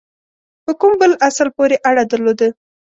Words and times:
په 0.65 0.71
کوم 0.79 0.93
بل 1.01 1.11
اصل 1.27 1.47
پوري 1.55 1.77
اړه 1.89 2.03
درلوده. 2.11 2.47